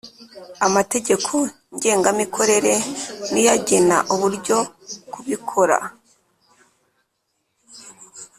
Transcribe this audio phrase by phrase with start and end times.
[0.67, 1.33] amategeko
[1.75, 2.73] ngengamikorere
[3.31, 4.57] ni yo agena uburyo
[5.11, 5.77] kubikora